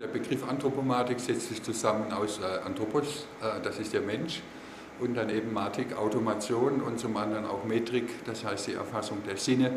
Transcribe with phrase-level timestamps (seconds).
[0.00, 4.40] Der Begriff Anthropomatik setzt sich zusammen aus äh, Anthropos, äh, das ist der Mensch,
[4.98, 9.36] und dann eben Matik, Automation und zum anderen auch Metrik, das heißt die Erfassung der
[9.36, 9.72] Sinne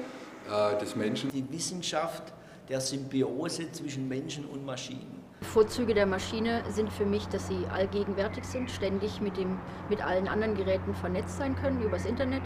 [0.50, 1.30] äh, des Menschen.
[1.30, 2.32] Die Wissenschaft
[2.70, 5.23] der Symbiose zwischen Menschen und Maschinen.
[5.44, 9.60] Vorzüge der Maschine sind für mich, dass sie allgegenwärtig sind, ständig mit, dem,
[9.90, 12.44] mit allen anderen Geräten vernetzt sein können übers Internet.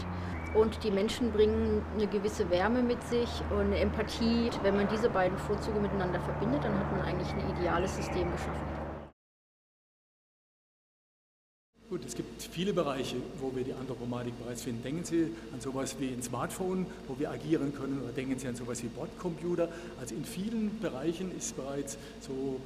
[0.54, 4.50] Und die Menschen bringen eine gewisse Wärme mit sich und eine Empathie.
[4.62, 8.78] Wenn man diese beiden Vorzüge miteinander verbindet, dann hat man eigentlich ein ideales System geschaffen.
[11.90, 14.82] Gut, es gibt viele Bereiche, wo wir die Anthropomatik bereits finden.
[14.82, 18.56] Denken Sie an sowas wie ein Smartphone, wo wir agieren können, oder denken Sie an
[18.56, 19.70] sowas wie Bordcomputer.
[19.98, 22.60] Also in vielen Bereichen ist bereits so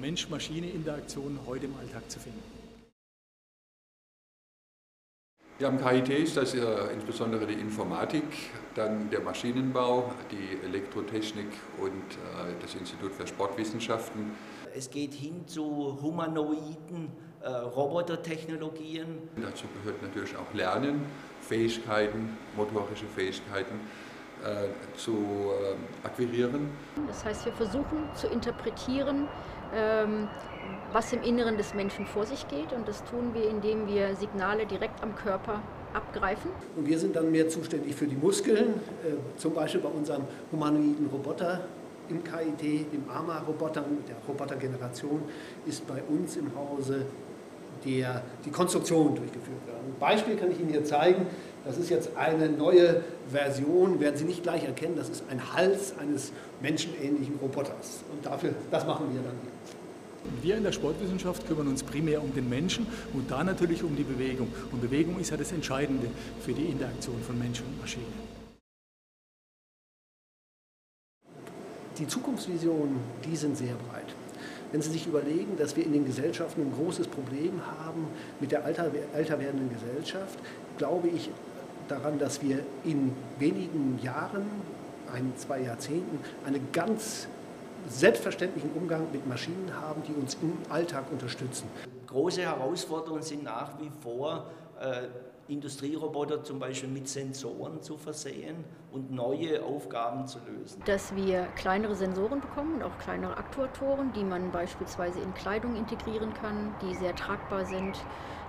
[0.00, 2.42] Mensch-Maschine-Interaktion heute im Alltag zu finden.
[5.58, 8.24] Ja, am KIT ist das ja insbesondere die Informatik,
[8.74, 11.46] dann der Maschinenbau, die Elektrotechnik
[11.78, 14.32] und äh, das Institut für Sportwissenschaften.
[14.74, 17.12] Es geht hin zu humanoiden
[17.42, 19.18] äh, Robotertechnologien.
[19.36, 21.04] Dazu gehört natürlich auch Lernen,
[21.40, 23.78] Fähigkeiten, motorische Fähigkeiten
[24.44, 26.70] äh, zu äh, akquirieren.
[27.06, 29.28] Das heißt, wir versuchen zu interpretieren,
[29.74, 30.28] ähm,
[30.92, 32.72] was im Inneren des Menschen vor sich geht.
[32.72, 35.62] Und das tun wir, indem wir Signale direkt am Körper
[35.94, 36.50] abgreifen.
[36.76, 41.08] Und wir sind dann mehr zuständig für die Muskeln, äh, zum Beispiel bei unserem humanoiden
[41.10, 41.60] Roboter
[42.08, 45.22] im KIT, dem AMA-Roboter, der Robotergeneration,
[45.66, 47.06] ist bei uns im Hause
[47.84, 49.92] der, die Konstruktion durchgeführt werden.
[49.94, 51.26] Ein Beispiel kann ich Ihnen hier zeigen.
[51.64, 55.94] Das ist jetzt eine neue Version, werden Sie nicht gleich erkennen, das ist ein Hals
[55.98, 58.02] eines menschenähnlichen Roboters.
[58.12, 60.42] Und dafür, das machen wir dann hier.
[60.42, 64.02] Wir in der Sportwissenschaft kümmern uns primär um den Menschen und da natürlich um die
[64.02, 64.48] Bewegung.
[64.70, 66.08] Und Bewegung ist ja das Entscheidende
[66.40, 68.06] für die Interaktion von Mensch und Maschine.
[71.98, 74.14] Die Zukunftsvisionen, die sind sehr breit.
[74.72, 78.06] Wenn Sie sich überlegen, dass wir in den Gesellschaften ein großes Problem haben
[78.40, 80.38] mit der älter, älter werdenden Gesellschaft,
[80.78, 81.30] glaube ich
[81.92, 84.46] daran, dass wir in wenigen Jahren,
[85.12, 87.28] ein, zwei Jahrzehnten, einen ganz
[87.88, 91.68] selbstverständlichen Umgang mit Maschinen haben, die uns im Alltag unterstützen.
[92.06, 94.46] Große Herausforderungen sind nach wie vor,
[94.80, 95.02] äh,
[95.52, 100.82] Industrieroboter zum Beispiel mit Sensoren zu versehen und neue Aufgaben zu lösen.
[100.86, 106.32] Dass wir kleinere Sensoren bekommen und auch kleinere Aktuatoren, die man beispielsweise in Kleidung integrieren
[106.32, 108.02] kann, die sehr tragbar sind,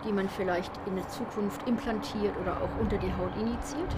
[0.07, 3.93] die man vielleicht in der Zukunft implantiert oder auch unter die Haut injiziert.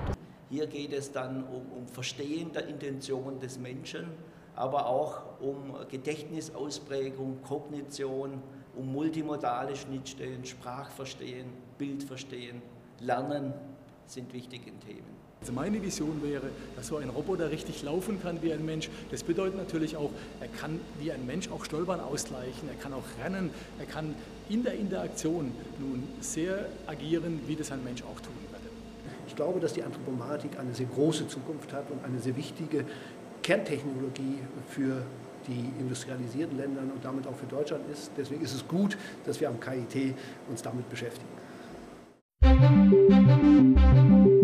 [0.50, 4.10] Hier geht es dann um, um Verstehen der Intention des Menschen,
[4.56, 8.42] aber auch um Gedächtnisausprägung, Kognition,
[8.76, 12.62] um multimodale Schnittstellen, Sprachverstehen, Bildverstehen
[13.00, 13.54] Lernen
[14.08, 15.16] sind wichtige Themen.
[15.42, 18.90] Also meine Vision wäre, dass so ein Roboter richtig laufen kann wie ein Mensch.
[19.12, 23.04] Das bedeutet natürlich auch, er kann wie ein Mensch auch Stolpern ausgleichen, er kann auch
[23.24, 24.16] rennen, er kann
[24.50, 28.64] in der Interaktion nun sehr agieren, wie das ein Mensch auch tun würde.
[29.28, 32.86] Ich glaube, dass die Anthropomatik eine sehr große Zukunft hat und eine sehr wichtige
[33.44, 34.40] Kerntechnologie
[34.70, 35.04] für
[35.48, 38.10] die industrialisierten Länder und damit auch für Deutschland ist.
[38.18, 40.16] Deswegen ist es gut, dass wir am KIT
[40.50, 41.28] uns damit beschäftigen.
[42.42, 44.35] Thank you.